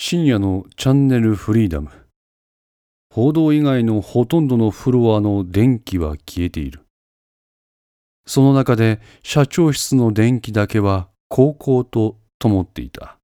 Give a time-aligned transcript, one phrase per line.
[0.00, 1.90] 深夜のチャンネルフリーダム。
[3.12, 6.82] 報道以外のほとんどのフロアの電気は消えている。
[8.24, 13.18] その中で社長室の電気だけは高々と灯っていた。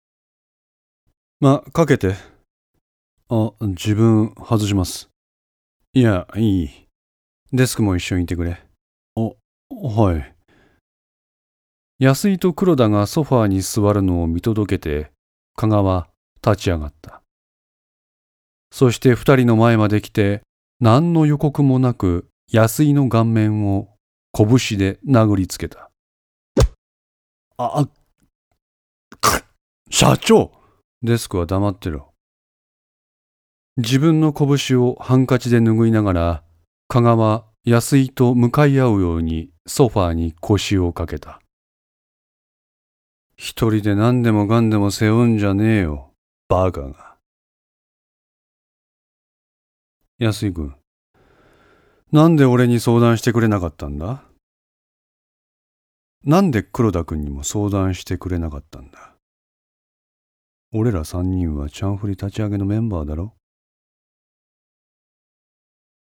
[1.38, 2.16] ま、かけて。
[3.29, 5.09] あ、自分外します。
[5.93, 6.70] いや、いい。
[7.52, 8.61] デスクも一緒にいてくれ。
[9.14, 9.20] あ、
[9.70, 10.34] はい。
[12.00, 15.12] 安井と黒田がソファーに座るのを見届けて、
[15.54, 16.09] 加賀は
[16.45, 17.22] 立ち上がった。
[18.71, 20.43] そして二人の前まで来て、
[20.80, 23.89] 何の予告もなく安井の顔面を
[24.36, 25.90] 拳で殴りつけた。
[27.57, 27.88] あ、
[29.90, 30.50] 社長
[31.02, 32.12] デスクは黙ってろ。
[33.77, 36.44] 自分の拳をハンカチで拭いながら、
[36.88, 41.41] 加賀は安井と向かい合うようにソファーに腰をかけた。
[43.36, 46.14] 一人で何でもかんでも背負うんじゃねえよ、
[46.47, 47.16] バカが。
[50.19, 50.74] 安井君、
[52.12, 54.24] なんで俺に相談してくれなかったんだ？
[56.22, 59.14] なんで黒田君にも相談してくれなかったんだ？
[60.72, 63.34] 俺ら三人はチャンフリ立ち上げのメンバーだろ？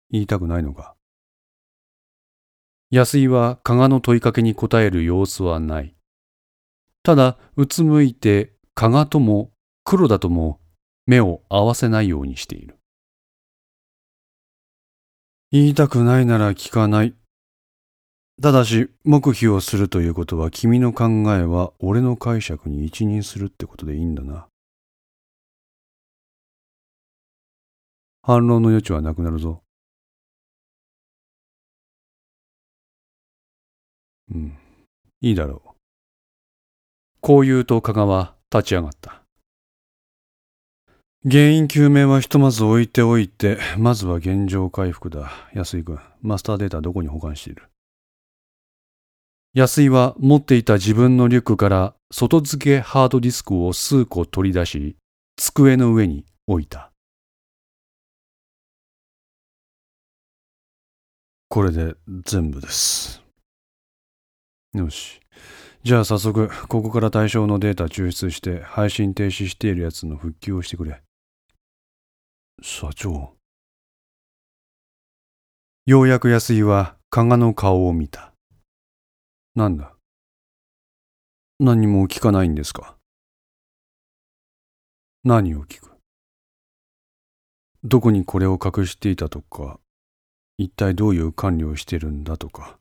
[0.10, 0.96] 言いたくないのか？
[2.90, 5.96] 安井は加賀の問いかけに答える様子はない。
[7.04, 9.52] ただ、うつむいて加賀とも
[9.88, 10.60] 黒田とも
[11.06, 12.80] 目を合わせないようにしている。
[15.52, 17.14] 言いたくないなら聞かない。
[18.42, 24.48] ただし、黙秘をするということは君の考えは俺の解釈に一任するってことでいいんだな。
[28.24, 29.62] 反論の余地はなくなるぞ。
[34.34, 34.58] うん、
[35.22, 35.70] いいだろう。
[37.22, 39.25] こう言うと加賀は立ち上がった。
[41.28, 45.32] 原因究明はひとまず置いておいて、まずは現状回復だ。
[45.56, 47.64] 安井君、マスターデータどこに保管している？
[49.56, 54.98] 安井は持っていた自分のリュックから外付けハードディスクを数個取り出し、
[55.36, 56.92] 机の上に置いた。
[61.50, 63.24] これで全部です。
[64.76, 65.22] よし。
[65.82, 71.02] じゃあ早速、ここから対象のデータ抽出して配信停止しているやつの復旧をしてくれ。
[72.62, 73.34] 社長。
[75.86, 78.34] ようやく安井は加賀の顔を見た。
[79.56, 79.94] なんだ？
[81.60, 82.96] 何も聞かないんですか？
[85.24, 85.92] 何を聞く？
[87.84, 89.80] どこにこれを隠していたとか、
[90.58, 92.78] 一体どういう管理をしてるんだとか。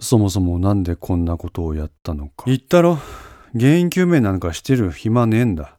[0.00, 2.44] そもそもなんでこんなことをやったのか。
[2.46, 2.98] 言ったろ
[3.52, 5.77] 原因究明なんかしてる暇ねえんだ。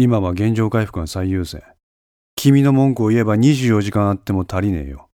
[0.00, 1.60] 今は現状回復が最優先。
[2.36, 5.08] 君の文句を言えば24時間あっても足りねえよ。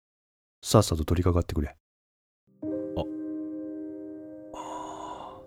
[0.63, 1.75] さっさと取り掛かってくれ。
[4.55, 5.39] あ。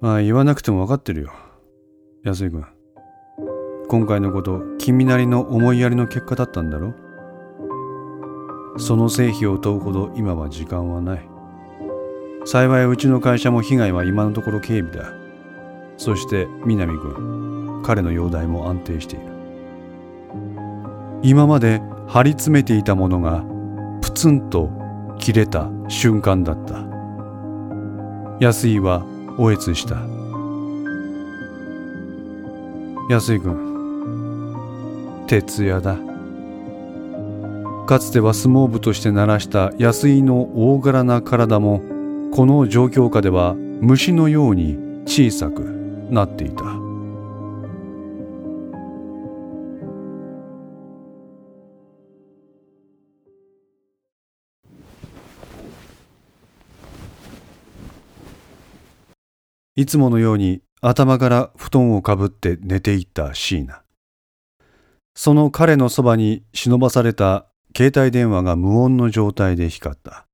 [0.00, 1.32] まあ言わなくても分かってるよ。
[2.24, 2.66] 安井君。
[3.86, 6.92] 今回のこと、君なりの思いやりの結果だったんだろ？
[8.78, 11.28] その成否を問うほど今は時間はない。
[12.46, 15.21] 幸いうちの会社も被害は今のところ軽微だ。
[16.02, 19.26] そして南君、彼の容体も安定している。
[21.22, 23.44] 今まで張り詰めていたものが
[24.00, 24.68] プツンと
[25.20, 26.84] 切れた瞬間だった。
[28.40, 29.04] 安井は
[29.38, 29.94] おえつした。
[33.08, 34.56] 安井君、
[35.28, 35.96] 徹夜だ。
[37.86, 41.80] かつては相撲部として鳴らした安井の大柄な体も
[42.34, 45.81] この状況下では虫のように小さく
[46.12, 46.64] なっていた
[59.74, 63.82] いつものように頭から布団をかぶって寝ていった椎名
[65.14, 70.26] その彼のそばに忍ばされた携帯電話が無音の状態で光った。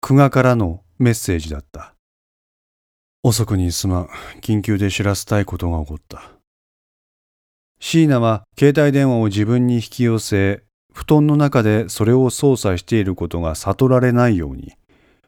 [0.00, 1.95] 久我からのメッセージだった。
[3.28, 4.08] 遅くにすまん。
[4.40, 6.30] 緊急で知らせたいことが起こった。
[7.80, 10.62] 椎名は携帯電話を自分に引き寄せ、
[10.94, 14.74] 布団の中でそれを操作していることが悟られないように、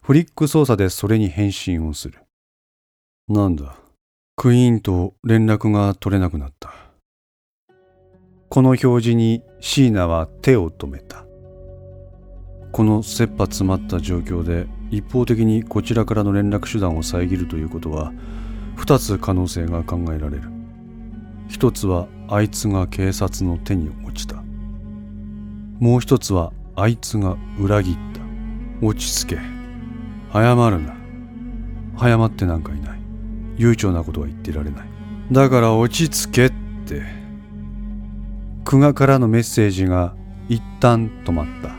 [0.00, 2.20] フリック操作でそれに返信をする。
[3.26, 3.74] なんだ？
[4.36, 6.72] クイーンと連絡が取れなくなった。
[8.48, 11.26] この表示に椎名は手を止めた
[12.70, 18.12] この切羽詰まった状況で一方的にこちらからの連絡手段を遮るということは
[18.76, 20.50] 2つ可能性が考えられる。
[21.48, 24.42] 一つはあいつが警察の手に落ちた。
[25.80, 28.86] もう一つはあいつが裏切った。
[28.86, 29.38] 落ち着け。
[30.30, 30.94] 早まるな。
[31.96, 33.00] 早まってなんかいない。
[33.56, 34.88] 悠長なことは言ってられない。
[35.32, 36.50] だから落ち着けっ
[36.86, 37.02] て。
[38.64, 40.14] 久我からのメッセージが
[40.48, 41.77] 一旦止まった。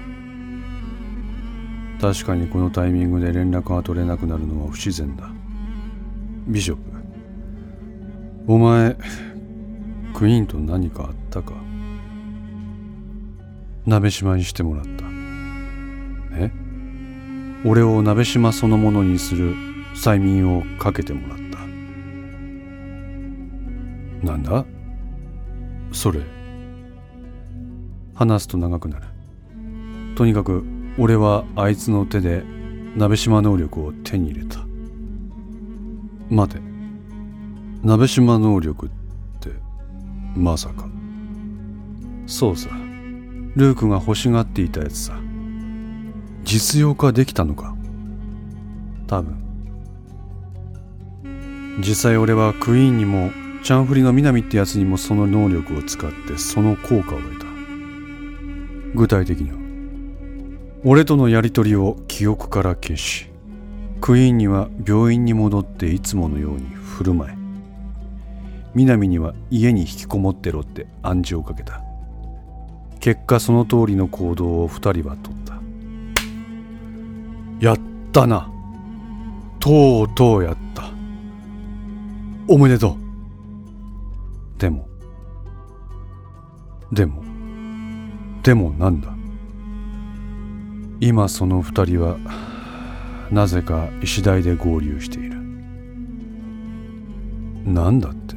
[1.99, 5.29] 確かにこのタイミングで連絡が取れなくなるのは不自然だ。
[6.47, 6.83] ビショップ
[8.47, 8.95] お前
[10.13, 11.53] クイーンと何かあったか？
[13.85, 15.05] 鍋島にしてもらった。
[16.33, 16.51] え？
[17.65, 19.53] 俺を鍋島そのものにする
[19.93, 21.59] 催眠をかけてもらった。
[24.25, 24.65] なんだ？
[25.91, 26.21] それ。
[28.15, 29.05] 話すと長くなる。
[30.15, 30.63] とにかく
[31.01, 32.43] 俺はあいつの手で
[32.97, 34.59] 鍋島能力を手に入れた。
[36.29, 36.61] 待て。
[37.81, 38.89] 鍋島能力っ
[39.39, 39.49] て
[40.35, 40.89] まさか。
[42.27, 42.69] そうさ。
[43.55, 45.17] ルークが欲しがっていたやつさ。
[46.43, 47.77] 実用化できたのか。
[49.07, 49.37] 多分。
[51.79, 53.31] 実際俺はクイーンにも
[53.63, 57.45] チャンフリの南ってやつにもその能力を使ってその効果を得た。
[58.95, 59.58] 具体的には。
[60.85, 63.29] 俺とのやり取りを記憶から消し
[63.99, 67.37] クイーンには病院に戻っていつものように振る舞え。
[68.73, 71.81] 南には家に引きこもってろって暗示をかけた。
[73.01, 75.59] 結果その通りの行動を二人はとった。
[77.59, 77.79] やっ
[78.13, 78.49] たな。
[79.59, 80.83] とうとうやった。
[82.47, 82.95] おめでとう。
[84.59, 84.87] でも
[86.93, 87.23] でも
[88.43, 89.18] でもなんだ？
[91.01, 92.17] 今その二人は
[93.31, 95.39] なぜか石台で合流している。
[97.65, 98.35] なんだって。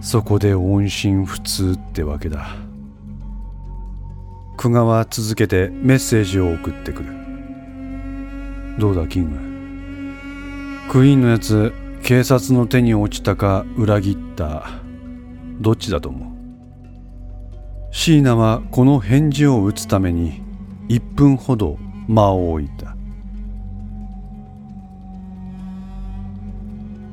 [0.00, 2.56] そこで音信不通ってわけだ。
[4.56, 7.12] 久我は続けてメッセージを送ってくる。
[8.78, 10.90] どうだキング？
[10.90, 14.66] クイーンのやつ警察の手に落ちたか裏切った
[15.60, 16.32] どっちだと思う？
[17.92, 20.41] 椎名はこの返事を打つために
[20.88, 22.96] 1分ほど間を置いた。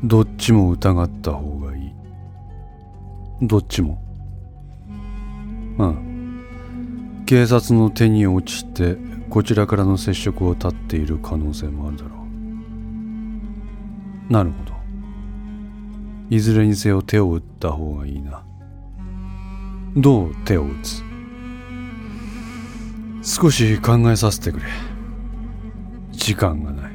[0.04, 1.92] どっちも疑った方がいい。
[3.42, 4.02] どっちも？
[5.78, 6.44] うん。
[7.26, 8.98] 警察の手に落ちて
[9.30, 12.10] こちらからの接触を絶っている可能性もあるだろ
[14.30, 14.34] う。
[14.34, 14.74] なるほど。
[16.30, 18.44] いずれにせよ手を打った方がいいな。
[19.96, 21.04] どう手を打つ？
[23.22, 24.66] 少し考えさせてくれ。
[26.12, 26.92] 時間がない。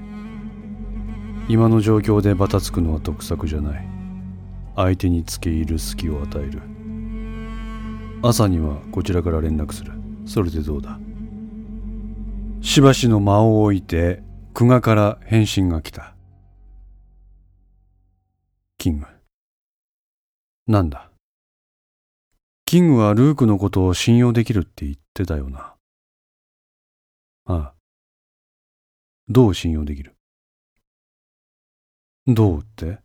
[1.49, 3.87] 今の状況でバタつくのは得策じゃない。
[4.77, 6.63] 相手に付け入る隙を与える。
[8.23, 9.93] 朝にはこちらから連絡する。
[10.25, 10.99] それでどうだ？
[12.63, 14.23] しばしの間を置いて
[14.55, 16.15] 久我から返信が来た。
[18.79, 19.07] キング。
[20.67, 21.11] なんだ？
[22.65, 25.74] キングはルークのことを信用できるって言ってたよな。
[27.47, 27.75] ああ。
[29.29, 30.17] どう信用できる？
[32.27, 33.01] どうって？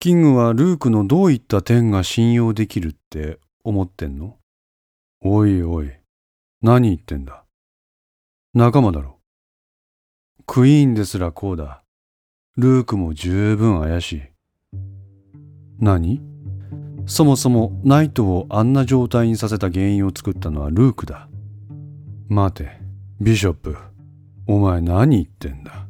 [0.00, 4.38] キングはルークのどういった点が信用できるって思ってんの？
[5.20, 5.92] おいおい、
[6.60, 7.44] 何言ってんだ？
[8.54, 9.20] 仲間だろ？
[10.46, 11.84] クイーンですらこうだ。
[12.56, 14.22] ルークも十分怪しい。
[15.78, 16.20] 何？
[17.06, 21.28] そもそもナイトをあんな状態にさせた原因を作ったのはルークだ。
[22.28, 22.81] 待て。
[23.22, 23.76] ビショップ、
[24.48, 25.86] お前何言ってんだ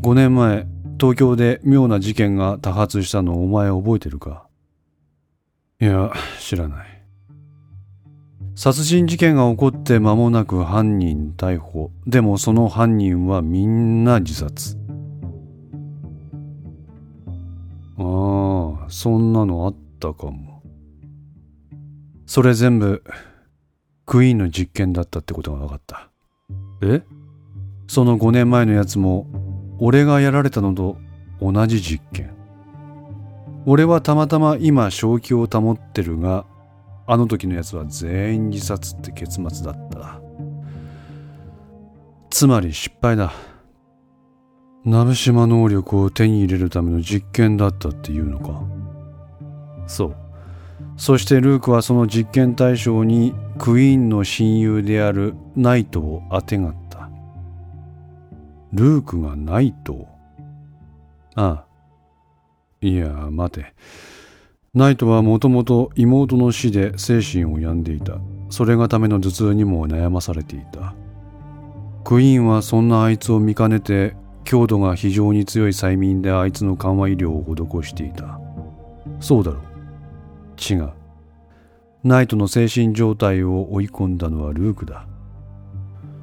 [0.00, 0.66] ？5年前、
[0.98, 4.46] 東京で妙な事件が多発したのお前覚えてるか？
[5.78, 6.10] いや、
[6.40, 6.86] 知らない。
[8.54, 11.90] 殺人事件が起こって間もなく犯人逮捕。
[12.06, 14.78] でもその犯人はみんな自殺。
[17.98, 20.62] ああ、そんなのあったかも。
[22.24, 23.04] それ全部、
[24.06, 26.08] クイーンの実験だったってことが分かった。
[26.82, 27.02] え？
[27.86, 29.26] その5年前のやつも
[29.78, 30.96] 俺がやられたのと
[31.40, 32.34] 同じ実験。
[33.66, 36.44] 俺はたまたま今正気を保ってるが
[37.06, 40.20] あの時のやつは全員自殺って結末だった。
[42.30, 43.32] つまり失敗だ。
[44.84, 48.62] 鍋島能力を手に入れるための実験だったっていうのか？
[49.86, 50.16] そう。
[50.96, 57.10] そしてルークはその実験対象にクイーンの親友であるナイトをあてがった
[58.72, 60.08] ルークがナイトを？
[61.34, 61.64] ああ。
[62.80, 63.74] いや、待て。
[64.74, 68.14] ナイトはもともと妹の死で精神を病んでいた。
[68.48, 70.94] それがための頭痛にも悩まされていた。
[72.04, 77.44] クイーンはそんなあいつを見かねて強度が非常に強い催眠であいつの緩和医療を
[77.82, 78.40] 施していた。
[79.20, 79.62] そうだろう。
[80.58, 80.90] 違う。
[82.04, 85.06] ナイトの精神状態を追い込んだのはルークだ。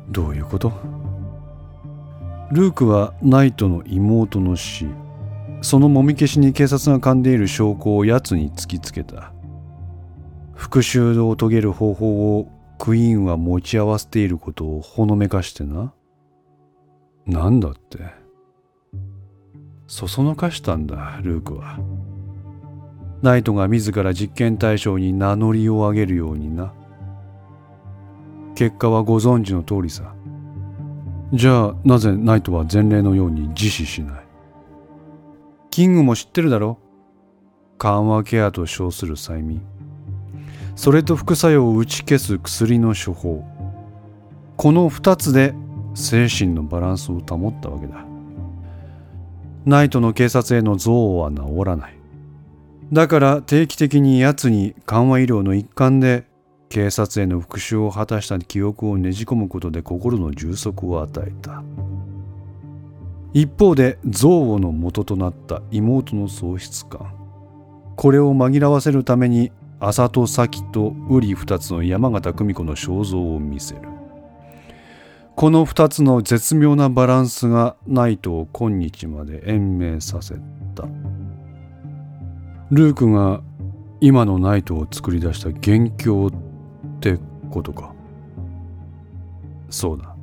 [0.10, 0.72] どういうこと？
[2.52, 4.88] ルークはナイトの妹の死、
[5.62, 9.32] そのもみ消しに警察が噛んでいる証拠を奴に突きつけた。
[10.56, 15.94] 復讐を遂げる方法をクイーンは持ち合わせていることをほのめかしてな。
[17.26, 18.00] なんだって？
[19.88, 21.80] そそのかしたんだ、ルークは。
[23.22, 26.74] ナイトが自ら実験対象に名乗りを上げるようにな。
[28.56, 30.14] 結果はご存知の通りさ。
[31.34, 34.24] じゃあなぜナイトは前例のように自死しない？
[35.70, 36.80] キングも知ってるだろ？
[37.78, 39.62] 緩和ケアと称する催眠。
[40.76, 43.44] それと副作用を打ち消す薬の処方
[44.56, 45.54] この2つで
[45.94, 48.06] 精神のバランスを保ったわけだ
[49.66, 51.99] ナイトの警察への憎悪は治らない
[52.92, 56.26] だから定期的に奴に緩和医療の一環で
[56.70, 61.64] 警察への復讐を果たした記憶をねじ込むことで心の充足を与えた。
[63.34, 67.14] 一方で憎悪の元となった妹の喪失感。
[67.96, 73.82] これを紛らわせるために浅戸咲と瓜二つの山形久美子の肖像を見せる。
[75.36, 80.36] この二つの絶妙なバランスがナイトを今日まで延命させ
[80.76, 80.88] た。
[82.72, 83.42] ルークが
[84.00, 87.18] 今のナイトを作り出した元凶って
[87.50, 87.94] ことか。
[89.70, 90.16] そうだ。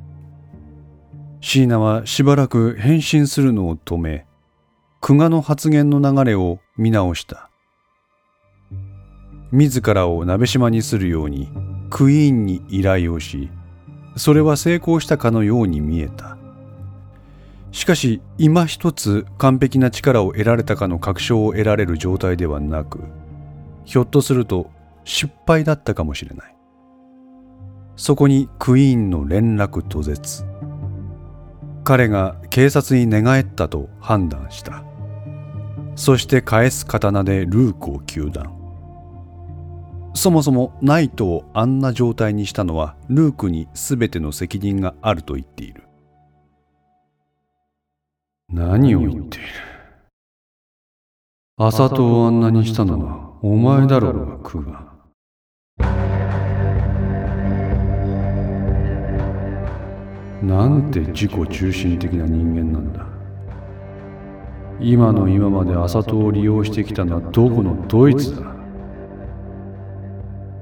[1.41, 4.25] 椎名はしばらく変身するのを止め
[5.01, 7.49] 久我の発言の流れを見直した。
[9.51, 11.49] 自らを鍋島にするように
[11.89, 13.49] クイーンに依頼をし
[14.17, 16.36] それは成功したかのように見えた。
[17.71, 22.99] しかし今一つ完璧な力を得られたかの確証を得られる状態ではなく
[23.85, 24.69] ひょっとすると
[25.05, 26.55] 失敗だったかもしれない。
[27.95, 30.45] そこにクイーンの連絡途絶。
[31.85, 34.83] 彼が警察に寝返ったと判断した。
[35.95, 38.53] そして返す刀でルークを糾弾。
[40.13, 45.86] そもそもナイトをあんな状態にしたのはルークに全ての責任があると言っている。
[48.49, 49.47] 何を言っている？
[51.57, 54.87] 朝とをあんなにしたのはお前だろうがクガ
[60.41, 63.05] なんて自己中心的な人間なんだ。
[64.79, 68.56] 今の今まで朝とを利用してきたのはどこのドイツだ？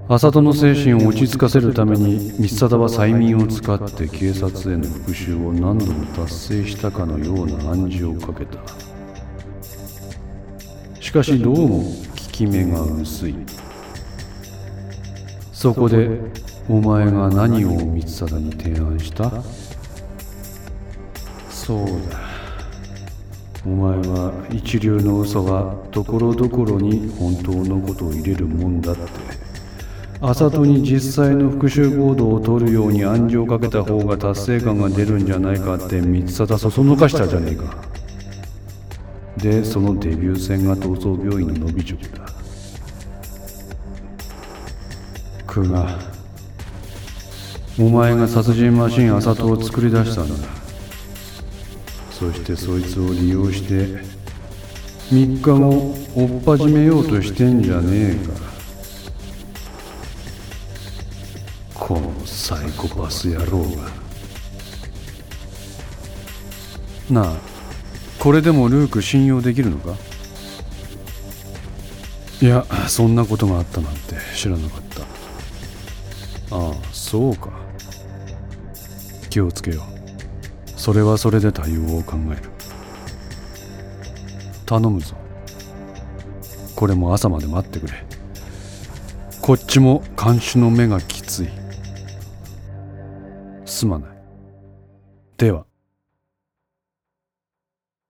[0.07, 6.33] 浅戸の精神を落ち着かせるために三貞は催眠を使って警察への復讐を何度も達
[6.63, 8.59] 成したかのような暗示をかけた。
[11.01, 11.85] しかしどうも効
[12.31, 13.35] き目が薄い。
[15.51, 16.19] そこで
[16.69, 19.31] お前が何を三貞に提案した？
[21.49, 22.19] そうだ。
[23.65, 29.01] お前は一流の嘘はところどころに本当のことを入れるもんだって
[30.21, 37.75] 浅戸に実際の復讐行動を取るように暗示をかけた方が達成感が出るんじゃないかって三貞そそのかしたじゃねえか。
[39.37, 42.25] でそのデビュー戦が逃走病院の伸び直だ。
[45.45, 45.99] 久我
[47.77, 50.47] お前が殺人マシン浅戸を作り出したんだ。
[52.09, 54.01] そしてそいつを利用して
[55.11, 58.54] 3日後追っ始めようとしてんじゃねえか。
[62.89, 63.91] コパス野郎が。
[67.09, 67.35] なあ
[68.19, 69.95] これでもルーク信用できるのか？
[72.41, 75.01] いやそんなことがあったなんて知らなかった。
[76.55, 77.49] ああそうか。
[79.29, 80.79] 気をつけよう。
[80.79, 82.49] それはそれで対応を考える。
[84.65, 85.15] 頼むぞ。
[86.75, 87.93] これも朝まで待ってくれ。
[89.41, 91.49] こっちも看守の目がきつい。
[93.75, 94.09] すまない。
[95.37, 95.65] では。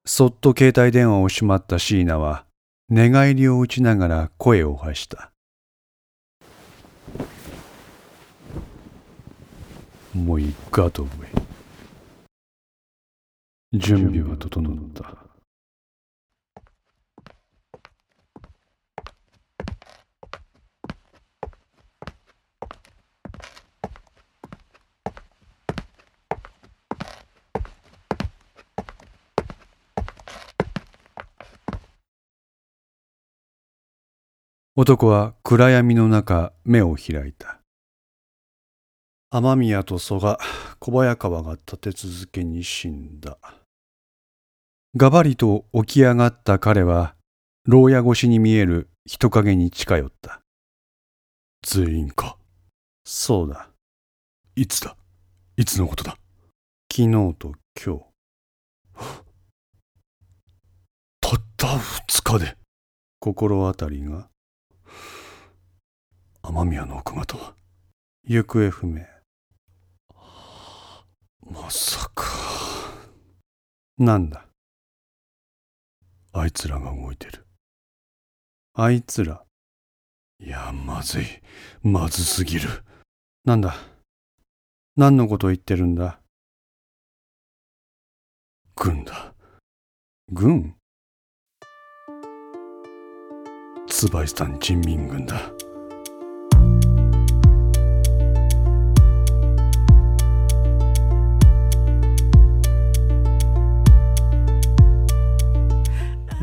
[0.05, 2.45] そっと携帯電話をしまった椎名は、
[2.87, 5.31] 寝返りを打ちながら声を発した。
[10.13, 11.27] もういっかと思い。
[13.73, 15.34] 準備は整った。
[34.77, 37.61] 男は暗闇の中目を開いた。
[39.29, 40.37] 雨宮と曽我、
[40.79, 43.37] 小早川が立て続けに死んだ。
[44.97, 47.15] がばりと起き上がった彼は、
[47.63, 50.41] 牢屋越しに見える人影に近寄った。
[51.65, 52.37] 全員か？
[53.05, 53.69] そうだ。
[54.57, 54.97] いつだ？
[55.55, 56.17] いつのことだ？
[56.91, 58.03] 昨日と今日。
[61.21, 62.57] たった二日で。
[63.21, 64.27] 心当たりが？
[66.47, 67.55] 雨宮の奥方は。
[68.27, 69.03] 行方不明。
[71.41, 72.23] まさか。
[73.97, 74.45] なんだ？
[76.33, 77.47] あいつらが動いてる。
[78.73, 79.43] あいつら。
[80.39, 81.25] いやまずい。
[81.81, 82.69] まずすぎる。
[83.43, 83.75] なんだ？
[84.95, 86.19] 何のことを言ってるんだ？
[88.75, 89.33] 軍だ。
[90.31, 90.75] 軍？
[93.87, 95.39] ツバイスタン人民軍だ。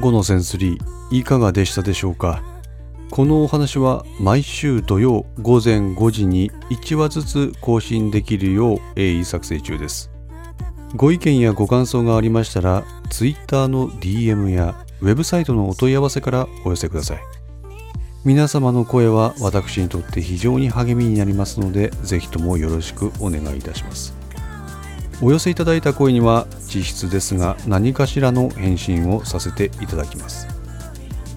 [0.02, 2.42] 5のセンスリーいかがでしたでしょうか？
[3.12, 10.11] このお話は毎週土曜午前5時に1話ずつ更新できるよう鋭意作成中です。
[10.97, 17.18] ご意見やご感想がありましたら Twitter の DM やウェブサイトのお問い合わせからお寄せください。
[18.25, 24.21] 皆様の声は私にとって非常に励みになりますのでぜひともよろしくお願いいたします。
[25.25, 30.49] お寄せいただいた声には実質ですが何かしらの返信をさせていただきます。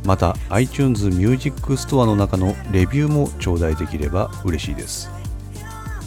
[0.04, 5.12] また iTunes Music Store の中のレビューも頂戴できれば嬉しいです。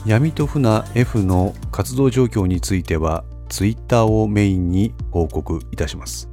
[0.04, 6.28] 闇と船 F の活動状況については Twitter をメインに報告いたします。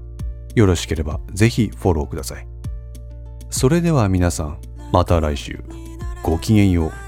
[0.55, 2.47] よろしければぜひフォローください。
[3.51, 4.58] それでは皆さん
[4.91, 5.63] また来週。
[6.23, 7.04] ごきげんよう。